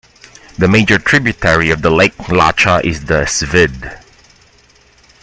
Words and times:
The 0.57 0.67
major 0.67 0.97
tributary 0.97 1.69
of 1.69 1.83
the 1.83 1.91
Lake 1.91 2.17
Lacha 2.17 2.83
is 2.83 3.05
the 3.05 3.21
Svid. 3.25 3.99